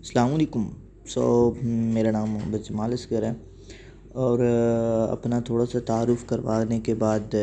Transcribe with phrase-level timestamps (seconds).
[0.00, 0.62] السلام علیکم۔
[1.06, 1.22] سو
[1.62, 3.32] میرا نام محمد جمال اصغر ہے
[4.12, 4.38] اور
[5.10, 7.34] اپنا تھوڑا سا تعارف کروانے کے بعد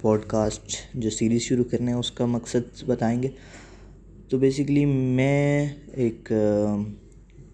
[0.00, 3.28] پوڈ کاسٹ جو سیریز شروع کرنے ہیں اس کا مقصد بتائیں گے۔
[4.28, 6.32] تو بیسیکلی میں ایک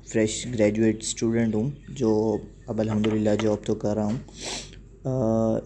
[0.08, 4.18] فریش گریجویٹ اسٹوڈنٹ ہوں جو اب الحمد للہ جاب تو کر رہا ہوں۔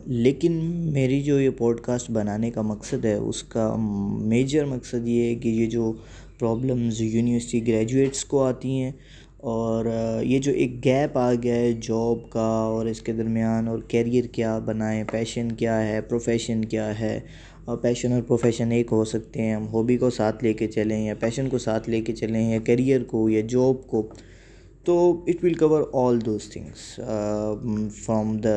[0.06, 0.52] لیکن
[0.92, 5.34] میری جو یہ پوڈ کاسٹ بنانے کا مقصد ہے، اس کا میجر مقصد یہ ہے
[5.34, 5.92] کہ یہ جو
[6.38, 8.92] پرابلمز یونیورسٹی گریجویٹس کو آتی ہیں،
[9.38, 9.86] اور
[10.22, 14.26] یہ جو ایک گیپ آ گیا ہے جاب کا، اور اس کے درمیان اور کیریئر
[14.32, 17.18] کیا بنائیں پیشن کیا ہے پروفیشن کیا ہے،
[17.64, 21.04] اور پیشن اور پروفیشن ایک ہو سکتے ہیں، ہم ہابی کو ساتھ لے کے چلیں،
[21.04, 24.08] یا پیشن کو ساتھ لے کے چلیں، یا کیریئر کو، یا جاب کو۔
[24.84, 24.94] تو
[25.28, 26.80] it will cover all those things
[27.96, 28.54] from the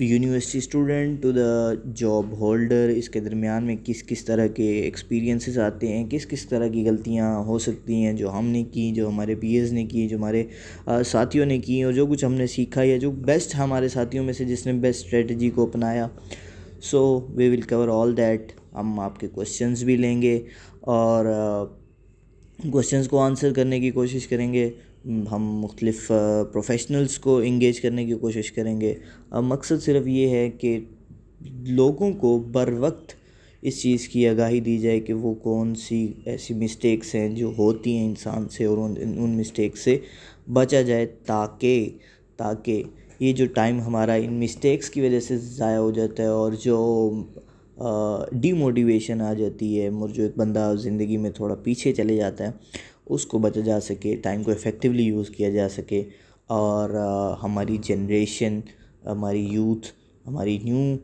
[0.00, 5.58] university student to the job holder اس کے درمیان میں کس کس طرح کے ایکسپیرینسز
[5.58, 9.08] آتے ہیں، کس کس طرح کی غلطیاں ہو سکتی ہیں جو ہم نے کی، جو
[9.08, 10.44] ہمارے پیئرز نے کی، جو ہمارے
[11.06, 14.32] ساتھیوں نے کی اور جو کچھ ہم نے سیکھا یا جو بیسٹ ہمارے ساتھیوں میں
[14.32, 16.06] سے جس نے بیسٹ اسٹریٹجی کو اپنایا.
[16.82, 20.38] سو وی ول کور آل دیٹ ہم آپ کے کوشچنز بھی لیں گے
[20.94, 21.24] اور
[22.72, 24.70] کوشچنس کو آنسر کرنے کی کوشش کریں گے.
[25.04, 26.06] ہم مختلف
[26.52, 28.94] پروفیشنلز کو انگیج کرنے کی کوشش کریں گے۔
[29.42, 30.78] مقصد صرف یہ ہے کہ
[31.68, 33.12] لوگوں کو بر وقت
[33.62, 37.96] اس چیز کی آگاہی دی جائے کہ وہ کون سی ایسی مسٹیکس ہیں جو ہوتی
[37.96, 39.98] ہیں انسان سے اور ان ان مسٹیکس سے
[40.52, 41.88] بچا جائے تاکہ
[42.36, 42.82] تاکہ
[43.20, 46.78] یہ جو ٹائم ہمارا ان مسٹیکس کی وجہ سے ضائع ہو جاتا ہے اور جو
[48.32, 52.46] ڈی موٹیویشن آ جاتی ہے، اور جو ایک بندہ زندگی میں تھوڑا پیچھے چلے جاتا
[52.46, 52.50] ہے۔
[53.14, 56.02] اس کو بچا جا سکے ٹائم کو افیکٹولی یوز کیا جا سکے۔
[56.46, 56.90] اور
[57.42, 58.60] ہماری جنریشن
[59.06, 59.86] ہماری یوتھ
[60.26, 60.96] ہماری نیو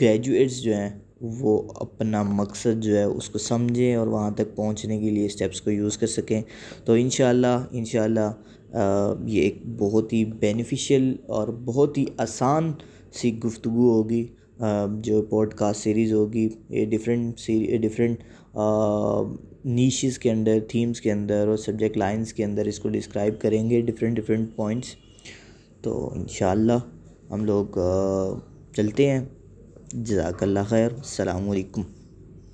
[0.00, 4.98] گریجویٹس جو ہیں، وہ اپنا مقصد جو ہے اس کو سمجھیں اور وہاں تک پہنچنے
[5.00, 6.40] کے لیے اسٹیپس کو یوز کر سکیں۔
[6.84, 8.30] تو انشاءاللہ انشاءاللہ
[9.26, 12.72] یہ ایک بہت ہی بینیفیشیل اور بہت ہی آسان
[13.20, 14.26] سی گفتگو ہوگی۔
[15.02, 17.40] جو پوڈ کاسٹ سیریز ہوگی، یہ ڈفرینٹ
[17.82, 18.22] ڈفرینٹ
[19.66, 23.68] نیشز کے اندر تھیمز کے اندر اور سبجیکٹ لائنز کے اندر اس کو ڈسکرائب کریں
[23.70, 24.94] گے ڈفرینٹ ڈفرینٹ پوائنٹس
[25.82, 26.78] تو انشاءاللہ
[27.30, 27.78] ہم لوگ
[28.76, 29.24] چلتے ہیں.
[29.94, 30.90] جزاک اللہ خیر.
[30.92, 31.82] السلام علیکم.